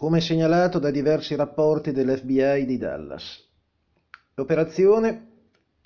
[0.00, 3.46] come segnalato da diversi rapporti dell'FBI di Dallas.
[4.32, 5.26] L'operazione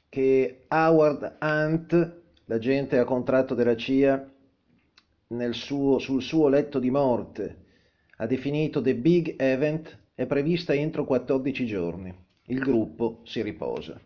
[0.08, 4.24] che Howard Hunt, l'agente a contratto della CIA,
[5.50, 7.64] suo, sul suo letto di morte
[8.18, 12.16] ha definito The Big Event, è prevista entro 14 giorni.
[12.44, 14.00] Il gruppo si riposa.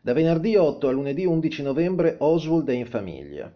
[0.00, 3.52] Da venerdì 8 a lunedì 11 novembre Oswald è in famiglia.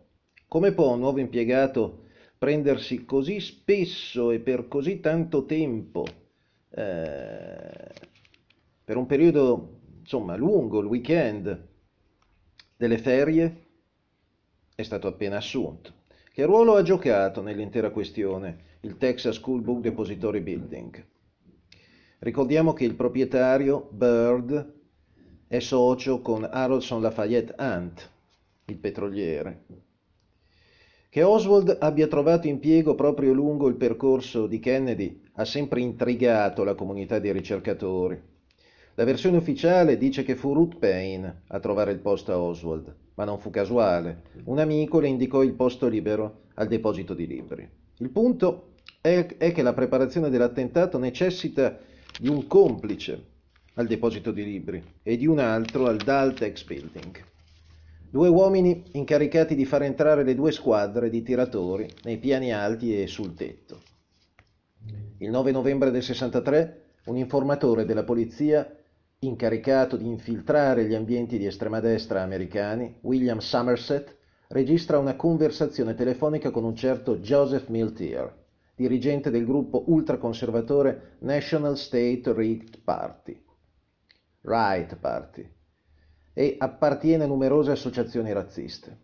[0.49, 2.07] Come può un nuovo impiegato
[2.43, 6.05] prendersi così spesso e per così tanto tempo,
[6.71, 7.93] eh,
[8.83, 11.69] per un periodo insomma lungo, il weekend
[12.77, 13.67] delle ferie,
[14.75, 15.93] è stato appena assunto.
[16.33, 21.07] Che ruolo ha giocato nell'intera questione il Texas School Book Depository Building?
[22.19, 24.81] Ricordiamo che il proprietario, Bird,
[25.47, 28.11] è socio con Harrelson Lafayette Hunt,
[28.65, 29.92] il petroliere.
[31.13, 36.75] Che Oswald abbia trovato impiego proprio lungo il percorso di Kennedy ha sempre intrigato la
[36.75, 38.19] comunità dei ricercatori.
[38.95, 43.25] La versione ufficiale dice che fu Ruth Payne a trovare il posto a Oswald, ma
[43.25, 44.23] non fu casuale.
[44.45, 47.69] Un amico le indicò il posto libero al deposito di libri.
[47.99, 48.71] Il punto
[49.03, 51.79] è, è che la preparazione dell'attentato necessita
[52.19, 53.23] di un complice
[53.75, 57.32] al deposito di libri e di un altro al Daltex Building.
[58.13, 63.07] Due uomini incaricati di far entrare le due squadre di tiratori nei piani alti e
[63.07, 63.81] sul tetto.
[65.17, 68.71] Il 9 novembre del 63 un informatore della polizia
[69.21, 74.15] incaricato di infiltrare gli ambienti di estrema destra americani, William Somerset,
[74.49, 78.31] registra una conversazione telefonica con un certo Joseph Miltier,
[78.77, 83.43] dirigente del gruppo ultraconservatore National State Right Party,
[84.43, 85.61] Right Party
[86.33, 88.97] e appartiene a numerose associazioni razziste.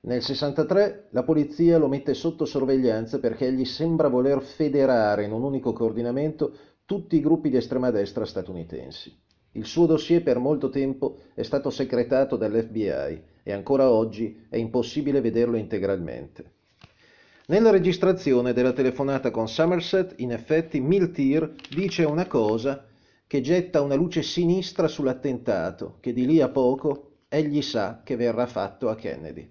[0.00, 5.42] Nel 63 la polizia lo mette sotto sorveglianza perché gli sembra voler federare in un
[5.42, 6.52] unico coordinamento
[6.84, 9.14] tutti i gruppi di estrema destra statunitensi.
[9.52, 15.20] Il suo dossier per molto tempo è stato secretato dall'FBI e ancora oggi è impossibile
[15.20, 16.52] vederlo integralmente.
[17.46, 22.84] Nella registrazione della telefonata con Somerset, in effetti, Miltir dice una cosa
[23.26, 28.46] che getta una luce sinistra sull'attentato che di lì a poco egli sa che verrà
[28.46, 29.50] fatto a Kennedy.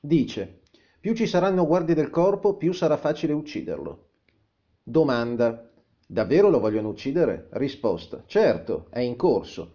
[0.00, 0.60] Dice,
[1.00, 4.10] più ci saranno guardie del corpo, più sarà facile ucciderlo.
[4.82, 5.68] Domanda,
[6.06, 7.48] davvero lo vogliono uccidere?
[7.52, 9.74] Risposta, certo, è in corso.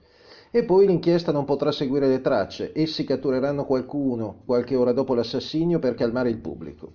[0.49, 5.79] E poi l'inchiesta non potrà seguire le tracce, essi cattureranno qualcuno qualche ora dopo l'assassinio
[5.79, 6.93] per calmare il pubblico.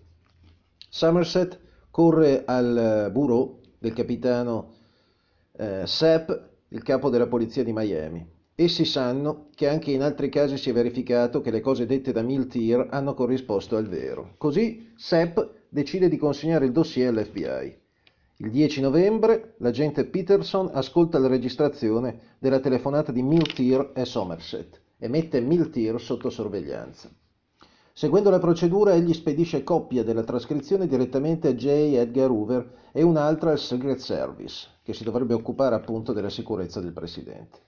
[0.88, 1.58] Somerset
[1.90, 4.75] corre al bureau del capitano
[5.56, 6.30] eh, Sepp,
[6.68, 8.34] il capo della polizia di Miami.
[8.54, 12.22] Essi sanno che anche in altri casi si è verificato che le cose dette da
[12.22, 14.34] Miltier hanno corrisposto al vero.
[14.38, 17.84] Così Sepp decide di consegnare il dossier all'FBI.
[18.38, 25.08] Il 10 novembre l'agente Peterson ascolta la registrazione della telefonata di Miltier e Somerset e
[25.08, 27.10] mette Miltier sotto sorveglianza.
[27.92, 31.66] Seguendo la procedura, egli spedisce copia della trascrizione direttamente a J.
[31.96, 36.92] Edgar Hoover e un'altra al Secret Service, che si dovrebbe occupare appunto della sicurezza del
[36.92, 37.58] presidente.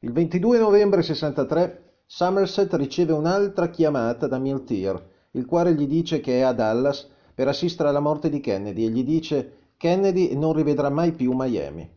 [0.00, 6.40] Il 22 novembre 63 Somerset riceve un'altra chiamata da Miltier, il quale gli dice che
[6.40, 10.90] è a Dallas per assistere alla morte di Kennedy e gli dice Kennedy non rivedrà
[10.90, 11.90] mai più Miami.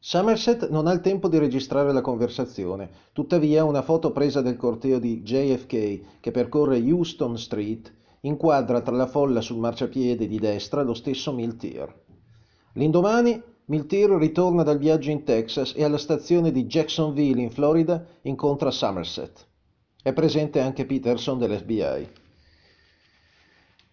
[0.00, 4.98] Somerset non ha il tempo di registrare la conversazione, tuttavia una foto presa del corteo
[4.98, 10.94] di JFK che percorre Houston Street inquadra tra la folla sul marciapiede di destra lo
[10.94, 12.05] stesso Miltier.
[12.76, 18.70] L'indomani Miltier ritorna dal viaggio in Texas e alla stazione di Jacksonville in Florida incontra
[18.70, 19.46] Somerset.
[20.02, 22.08] È presente anche Peterson dell'FBI.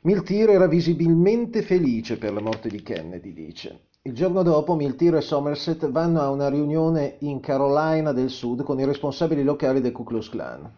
[0.01, 3.85] Miltier era visibilmente felice per la morte di Kennedy, dice.
[4.01, 8.81] Il giorno dopo Miltier e Somerset vanno a una riunione in Carolina del Sud con
[8.81, 10.69] i responsabili locali del Ku Klux Klan.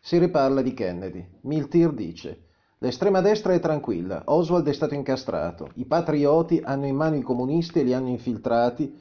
[0.00, 1.24] Si riparla di Kennedy.
[1.42, 2.50] Miltier dice
[2.82, 7.78] L'estrema destra è tranquilla, Oswald è stato incastrato, i patrioti hanno in mano i comunisti
[7.78, 8.98] e li hanno infiltrati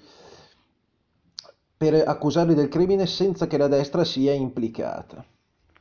[1.77, 5.25] per accusarli del crimine senza che la destra sia implicata.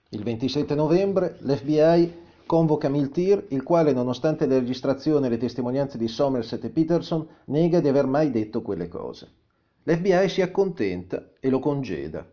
[0.09, 2.15] Il 27 novembre l'FBI
[2.47, 7.81] convoca Miltir, il quale, nonostante le registrazioni e le testimonianze di Somerset e Peterson, nega
[7.81, 9.29] di aver mai detto quelle cose.
[9.83, 12.27] L'FBI si accontenta e lo congeda.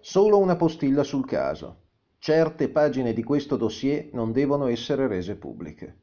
[0.00, 1.83] Solo una postilla sul caso.
[2.24, 5.96] Certe pagine di questo dossier non devono essere rese pubbliche.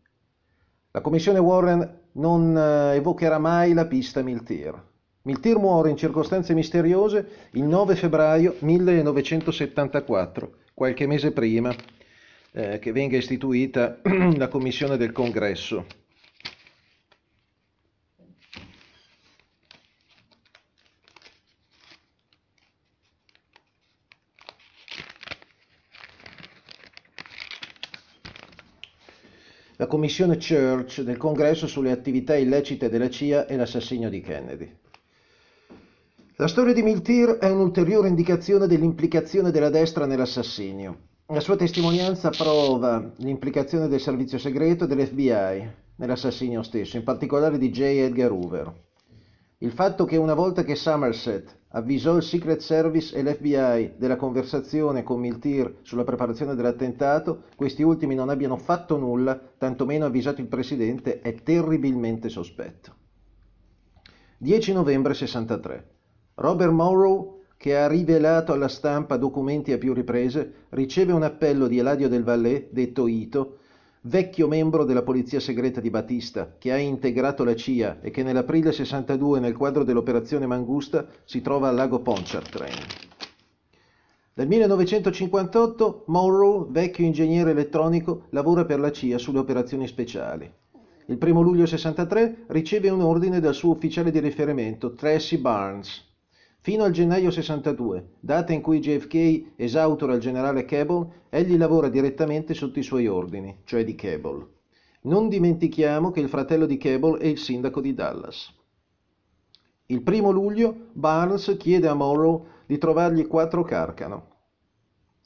[0.91, 4.79] La commissione Warren non eh, evocherà mai la pista Miltir.
[5.23, 11.73] Miltir muore in circostanze misteriose il 9 febbraio 1974, qualche mese prima
[12.51, 14.00] eh, che venga istituita
[14.38, 15.88] la commissione del congresso.
[29.81, 34.72] La commissione Church del congresso sulle attività illecite della CIA e l'assassinio di Kennedy.
[36.36, 40.98] La storia di Miltir è un'ulteriore indicazione dell'implicazione della destra nell'assassinio.
[41.25, 47.72] La sua testimonianza prova l'implicazione del servizio segreto e dell'FBI nell'assassinio stesso, in particolare di
[47.72, 47.80] J.
[47.81, 48.72] Edgar Hoover.
[49.57, 55.03] Il fatto che una volta che Somerset avvisò il Secret Service e l'FBI della conversazione
[55.03, 61.21] con Miltir sulla preparazione dell'attentato, questi ultimi non abbiano fatto nulla, tantomeno avvisato il Presidente,
[61.21, 62.95] è terribilmente sospetto.
[64.38, 65.89] 10 novembre 63.
[66.35, 71.77] Robert Morrow che ha rivelato alla stampa documenti a più riprese, riceve un appello di
[71.77, 73.59] Eladio del Vallée, detto Ito,
[74.03, 78.71] vecchio membro della polizia segreta di Batista, che ha integrato la CIA e che nell'aprile
[78.71, 82.75] 62 nel quadro dell'operazione Mangusta si trova al lago Pontchartrain.
[84.33, 90.51] Nel 1958 Monroe, vecchio ingegnere elettronico, lavora per la CIA sulle operazioni speciali.
[91.06, 96.11] Il 1 luglio 63 riceve un ordine dal suo ufficiale di riferimento, Tracy Barnes,
[96.63, 102.54] Fino al gennaio 62, data in cui JFK esautora il generale Cable, egli lavora direttamente
[102.54, 104.46] sotto i suoi ordini, cioè di Cable.
[105.02, 108.54] Non dimentichiamo che il fratello di Cable è il sindaco di Dallas.
[109.88, 114.28] Il primo luglio Barnes chiede a Morrow di trovargli quattro carcano.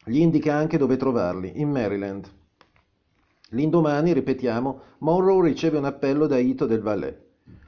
[0.05, 2.31] Gli indica anche dove trovarli, in Maryland.
[3.49, 7.15] L'indomani, ripetiamo, Morrow riceve un appello da Ito del Valais.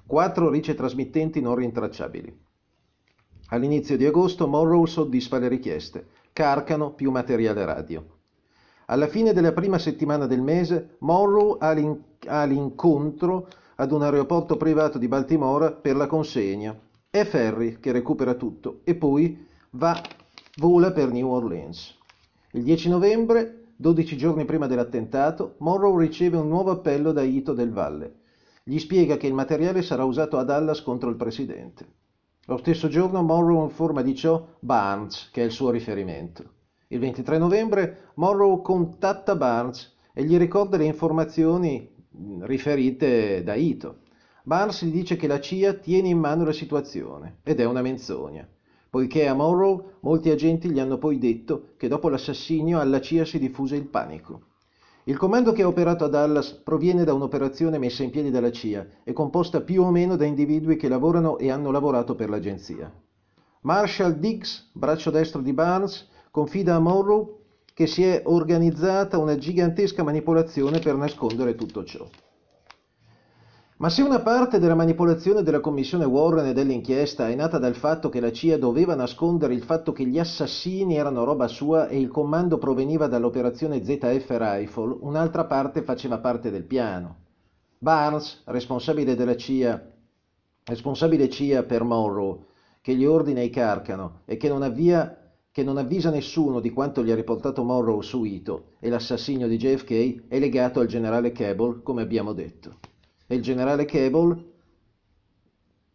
[0.06, 2.46] Quattro ricetrasmittenti non rintracciabili.
[3.50, 6.08] All'inizio di agosto Morrow soddisfa le richieste.
[6.34, 8.06] Carcano più materiale radio.
[8.88, 14.58] Alla fine della prima settimana del mese, Morrow ha, l'in- ha l'incontro ad un aeroporto
[14.58, 16.78] privato di Baltimora per la consegna.
[17.10, 19.98] È Ferry che recupera tutto e poi va,
[20.58, 21.98] vola per New Orleans.
[22.52, 27.72] Il 10 novembre, 12 giorni prima dell'attentato, Morrow riceve un nuovo appello da Ito del
[27.72, 28.14] Valle.
[28.62, 31.97] Gli spiega che il materiale sarà usato a Dallas contro il presidente.
[32.50, 36.46] Lo stesso giorno Monroe informa di ciò Barnes, che è il suo riferimento.
[36.88, 41.94] Il 23 novembre Monroe contatta Barnes e gli ricorda le informazioni
[42.40, 43.98] riferite da Ito.
[44.44, 48.48] Barnes gli dice che la CIA tiene in mano la situazione ed è una menzogna,
[48.90, 53.40] poiché a Monroe molti agenti gli hanno poi detto che dopo l'assassinio alla CIA si
[53.40, 54.44] diffuse il panico.
[55.08, 58.86] Il comando che ha operato a Dallas proviene da un'operazione messa in piedi dalla CIA
[59.06, 62.92] e composta più o meno da individui che lavorano e hanno lavorato per l'agenzia.
[63.62, 67.40] Marshall Diggs, braccio destro di Barnes, confida a Morrow
[67.74, 72.06] che si è organizzata una gigantesca manipolazione per nascondere tutto ciò.
[73.80, 78.10] Ma se una parte della manipolazione della commissione Warren e dell'inchiesta è nata dal fatto
[78.10, 82.08] che la CIA doveva nascondere il fatto che gli assassini erano roba sua e il
[82.08, 87.18] comando proveniva dall'operazione ZF Rifle, un'altra parte faceva parte del piano.
[87.78, 89.92] Barnes, responsabile della CIA,
[90.64, 92.46] responsabile CIA per Monroe,
[92.82, 97.04] che gli ordina i carcano e che non, avvia, che non avvisa nessuno di quanto
[97.04, 101.82] gli ha riportato Monroe su Ito e l'assassinio di JFK, è legato al generale Cable,
[101.84, 102.96] come abbiamo detto
[103.28, 104.46] e il generale Cable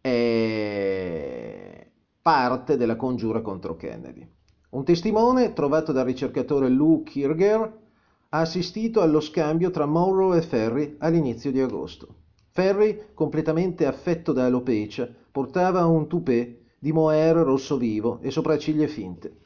[0.01, 1.87] è
[2.21, 4.29] parte della congiura contro Kennedy.
[4.71, 7.81] Un testimone, trovato dal ricercatore Lou Kirger,
[8.29, 12.15] ha assistito allo scambio tra Monroe e Ferry all'inizio di agosto.
[12.51, 19.37] Ferry, completamente affetto da alopecia, portava un toupet di mohair rosso vivo e sopracciglia finte.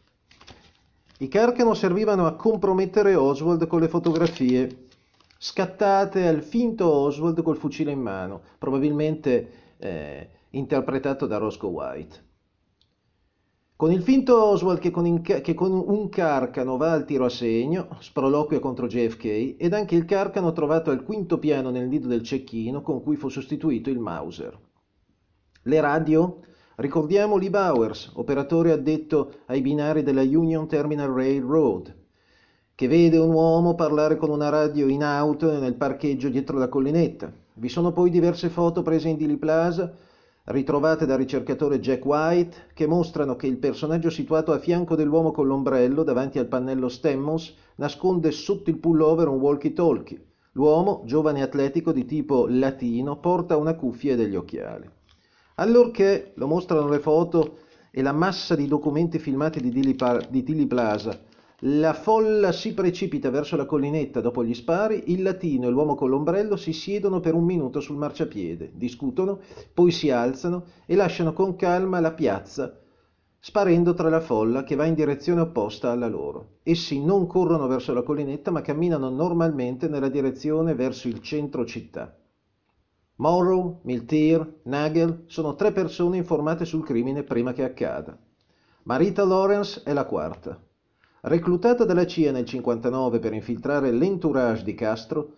[1.18, 4.85] I Carcano servivano a compromettere Oswald con le fotografie
[5.38, 12.24] scattate al finto Oswald col fucile in mano, probabilmente eh, interpretato da Roscoe White.
[13.76, 17.88] Con il finto Oswald che con, che con, un carcano va al tiro a segno,
[18.00, 22.80] sproloquia contro JFK, ed anche il carcano trovato al quinto piano nel nido del cecchino
[22.80, 24.58] con cui fu sostituito il Mauser.
[25.64, 26.40] Le radio?
[26.76, 31.94] Ricordiamo Lee Bowers, operatore addetto ai binari della Union Terminal Railroad,
[32.76, 37.32] che vede un uomo parlare con una radio in auto nel parcheggio dietro la collinetta.
[37.54, 39.94] Vi sono poi diverse foto prese in Dili Plaza,
[40.44, 45.46] ritrovate dal ricercatore Jack White, che mostrano che il personaggio situato a fianco dell'uomo con
[45.46, 50.22] l'ombrello davanti al pannello Stemmons nasconde sotto il pullover un walkie-talkie.
[50.52, 54.86] L'uomo, giovane atletico di tipo latino, porta una cuffia e degli occhiali.
[55.54, 57.56] Allorché, lo mostrano le foto
[57.90, 59.70] e la massa di documenti filmati di
[60.42, 61.18] Dili Plaza,
[61.60, 66.10] la folla si precipita verso la collinetta dopo gli spari, il latino e l'uomo con
[66.10, 69.40] l'ombrello si siedono per un minuto sul marciapiede, discutono,
[69.72, 72.80] poi si alzano e lasciano con calma la piazza
[73.46, 76.58] sparendo tra la folla che va in direzione opposta alla loro.
[76.64, 82.12] Essi non corrono verso la collinetta ma camminano normalmente nella direzione verso il centro città.
[83.18, 88.18] Morrow, Miltier, Nagel sono tre persone informate sul crimine prima che accada.
[88.82, 90.65] Marita Lawrence è la quarta.
[91.22, 95.32] Reclutata dalla CIA nel 59 per infiltrare l'entourage di Castro,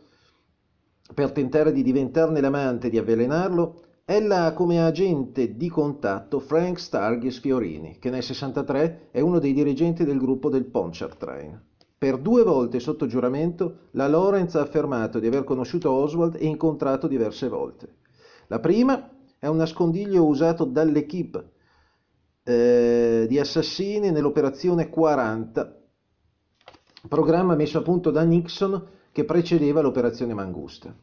[1.15, 6.79] per tentare di diventarne l'amante e di avvelenarlo, ella ha come agente di contatto Frank
[6.79, 11.61] Stargis Fiorini, che nel 63 è uno dei dirigenti del gruppo del Pontchartrain.
[11.99, 17.07] Per due volte sotto giuramento la Lawrence ha affermato di aver conosciuto Oswald e incontrato
[17.07, 17.97] diverse volte.
[18.47, 21.57] La prima è un nascondiglio usato dall'equipe
[22.49, 25.81] eh, di assassini nell'operazione 40,
[27.07, 30.95] programma messo a punto da Nixon che precedeva l'operazione Mangusta.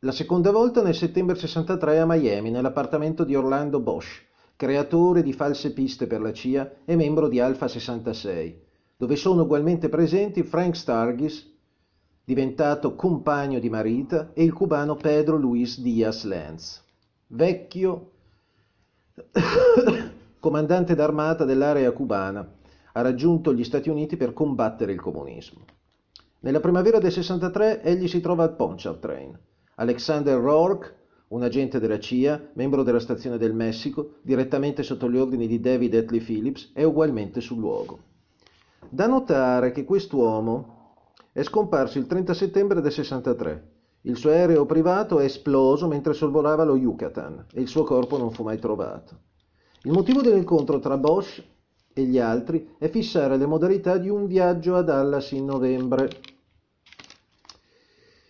[0.00, 4.24] La seconda volta nel settembre 63 a Miami, nell'appartamento di Orlando Bosch,
[4.56, 9.88] creatore di false piste per la CIA e membro di Alpha 66 dove sono ugualmente
[9.88, 11.48] presenti Frank Stargis,
[12.24, 16.82] diventato compagno di Marita, e il cubano Pedro Luis Diaz Lenz,
[17.28, 18.10] vecchio
[20.40, 22.46] comandante d'armata dell'area cubana,
[22.92, 25.64] ha raggiunto gli Stati Uniti per combattere il comunismo.
[26.40, 29.36] Nella primavera del 63 egli si trova al Pontchartrain.
[29.76, 30.94] Alexander Rourke,
[31.28, 35.94] un agente della CIA, membro della stazione del Messico, direttamente sotto gli ordini di David
[35.94, 37.98] Etley Phillips, è ugualmente sul luogo.
[38.88, 40.94] Da notare che quest'uomo
[41.32, 43.70] è scomparso il 30 settembre del 63.
[44.02, 48.30] Il suo aereo privato è esploso mentre sorvolava lo Yucatan e il suo corpo non
[48.30, 49.26] fu mai trovato.
[49.82, 51.42] Il motivo dell'incontro tra Bosch
[51.92, 56.10] e gli altri è fissare le modalità di un viaggio a Dallas in novembre.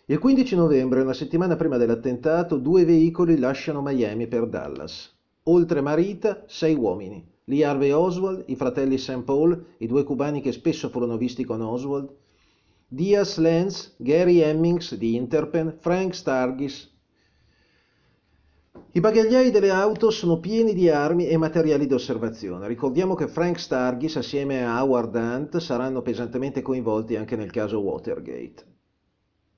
[0.07, 5.11] Il 15 novembre, una settimana prima dell'attentato, due veicoli lasciano Miami per Dallas.
[5.45, 7.27] Oltre Marita, sei uomini.
[7.45, 9.23] Lee Harvey Oswald, i fratelli St.
[9.23, 12.15] Paul, i due cubani che spesso furono visti con Oswald,
[12.87, 16.91] Diaz Lenz, Gary Hemmings di Interpen, Frank Stargis.
[18.93, 22.67] I bagagliai delle auto sono pieni di armi e materiali di osservazione.
[22.67, 28.65] Ricordiamo che Frank Stargis assieme a Howard Hunt saranno pesantemente coinvolti anche nel caso Watergate.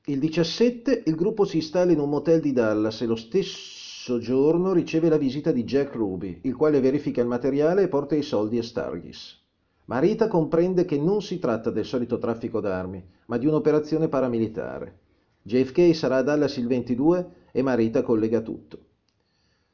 [0.06, 4.72] Il 17 il gruppo si installa in un motel di Dallas e lo stesso soggiorno
[4.72, 8.56] riceve la visita di Jack Ruby, il quale verifica il materiale e porta i soldi
[8.56, 9.38] a Stargis.
[9.84, 14.98] Marita comprende che non si tratta del solito traffico d'armi, ma di un'operazione paramilitare.
[15.42, 18.86] JFK sarà a Dallas il 22 e Marita collega tutto.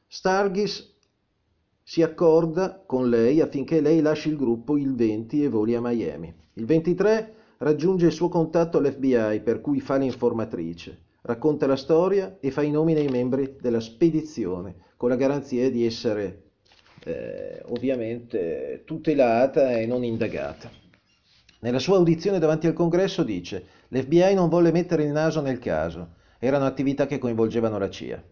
[0.09, 0.95] Stargis
[1.83, 6.33] si accorda con lei affinché lei lasci il gruppo il 20 e voli a Miami.
[6.53, 12.51] Il 23 raggiunge il suo contatto all'FBI per cui fa l'informatrice racconta la storia e
[12.51, 16.43] fa i nomi dei membri della spedizione, con la garanzia di essere
[17.03, 20.71] eh, ovviamente tutelata e non indagata.
[21.59, 26.15] Nella sua audizione davanti al congresso dice l'FBI non volle mettere il naso nel caso,
[26.39, 28.23] erano attività che coinvolgevano la CIA.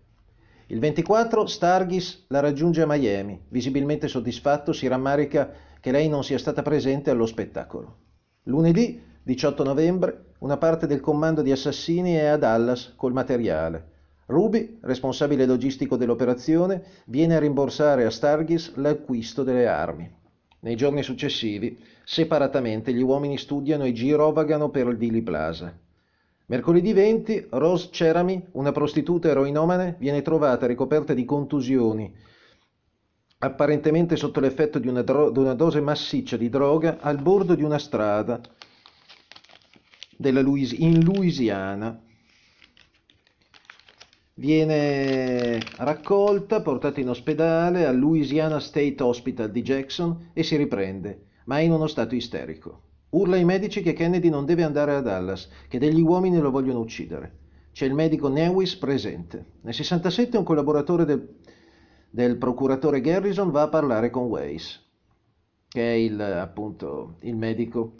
[0.67, 6.39] Il 24 Stargis la raggiunge a Miami, visibilmente soddisfatto si rammarica che lei non sia
[6.39, 7.97] stata presente allo spettacolo.
[8.45, 13.93] Lunedì 18 novembre, una parte del comando di assassini è a Dallas col materiale.
[14.25, 20.11] Ruby, responsabile logistico dell'operazione, viene a rimborsare a Stargis l'acquisto delle armi.
[20.61, 25.71] Nei giorni successivi, separatamente, gli uomini studiano e girovagano per il Dili Plaza.
[26.47, 32.13] Mercoledì 20, Rose Cerami, una prostituta eroinomane, viene trovata ricoperta di contusioni,
[33.39, 37.63] apparentemente sotto l'effetto di una, dro- di una dose massiccia di droga, al bordo di
[37.63, 38.39] una strada
[40.17, 41.99] Louis- in Louisiana.
[44.35, 51.57] Viene raccolta, portata in ospedale al Louisiana State Hospital di Jackson e si riprende, ma
[51.57, 52.81] è in uno stato isterico.
[53.15, 56.79] Urla ai medici che Kennedy non deve andare a Dallas, che degli uomini lo vogliono
[56.79, 57.43] uccidere.
[57.71, 59.53] C'è il medico Newis presente.
[59.61, 61.35] Nel 67 un collaboratore del,
[62.09, 64.81] del procuratore Garrison va a parlare con Weiss,
[65.69, 67.93] che è il, appunto, il medico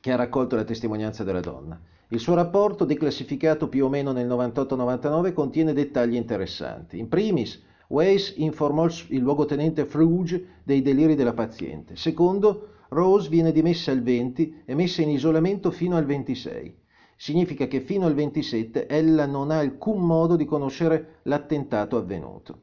[0.00, 1.80] che ha raccolto la testimonianza della donna.
[2.08, 7.00] Il suo rapporto, declassificato più o meno nel 98-99, contiene dettagli interessanti.
[7.00, 11.96] In primis, Weiss informò il luogotenente Fruge dei deliri della paziente.
[11.96, 16.82] Secondo, Rose viene dimessa il 20 e messa in isolamento fino al 26.
[17.16, 22.62] Significa che fino al 27 ella non ha alcun modo di conoscere l'attentato avvenuto.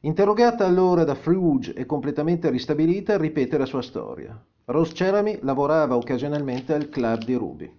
[0.00, 4.42] Interrogata allora da Fruge e completamente ristabilita, ripete la sua storia.
[4.66, 7.78] Rose Cerami lavorava occasionalmente al club di Ruby.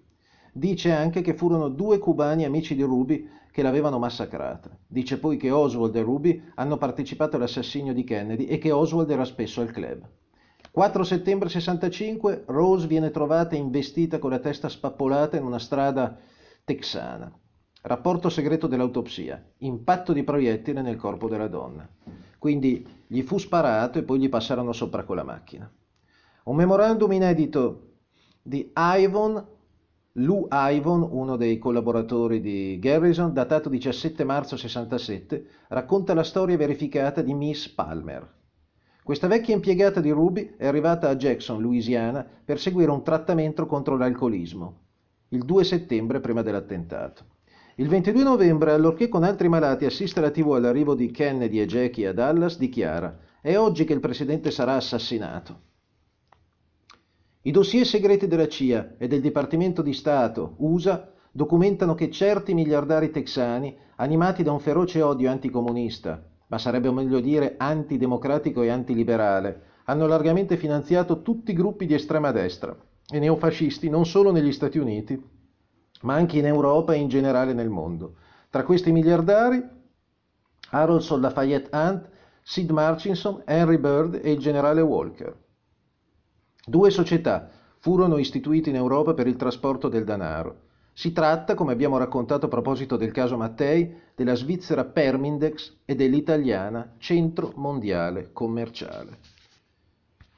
[0.52, 4.70] Dice anche che furono due cubani amici di Ruby che l'avevano massacrata.
[4.86, 9.24] Dice poi che Oswald e Ruby hanno partecipato all'assassinio di Kennedy e che Oswald era
[9.24, 10.08] spesso al club.
[10.72, 16.16] 4 settembre 65, Rose viene trovata investita con la testa spappolata in una strada
[16.64, 17.30] texana.
[17.82, 19.52] Rapporto segreto dell'autopsia.
[19.58, 21.86] Impatto di proiettile nel corpo della donna.
[22.38, 25.70] Quindi gli fu sparato e poi gli passarono sopra con la macchina.
[26.44, 27.96] Un memorandum inedito
[28.42, 29.46] di Ivon,
[30.12, 37.20] Lou Ivon, uno dei collaboratori di Garrison, datato 17 marzo 67, racconta la storia verificata
[37.20, 38.40] di Miss Palmer.
[39.04, 43.96] Questa vecchia impiegata di Ruby è arrivata a Jackson, Louisiana, per seguire un trattamento contro
[43.96, 44.78] l'alcolismo,
[45.30, 47.24] il 2 settembre prima dell'attentato.
[47.76, 52.06] Il 22 novembre, allorché con altri malati assiste la TV all'arrivo di Kennedy e Jackie
[52.06, 55.60] a Dallas, dichiara «È oggi che il presidente sarà assassinato».
[57.42, 63.10] I dossier segreti della CIA e del Dipartimento di Stato USA documentano che certi miliardari
[63.10, 70.06] texani, animati da un feroce odio anticomunista, ma sarebbe meglio dire antidemocratico e antiliberale, hanno
[70.06, 72.76] largamente finanziato tutti i gruppi di estrema destra
[73.08, 75.18] e neofascisti non solo negli Stati Uniti,
[76.02, 78.16] ma anche in Europa e in generale nel mondo.
[78.50, 79.66] Tra questi miliardari,
[80.68, 82.10] Harold Lafayette Hunt,
[82.42, 85.34] Sid Marchinson, Henry Bird e il generale Walker.
[86.66, 90.64] Due società furono istituite in Europa per il trasporto del denaro.
[90.94, 96.94] Si tratta, come abbiamo raccontato a proposito del caso Mattei, della svizzera Permindex e dell'italiana
[96.98, 99.31] Centro Mondiale Commerciale.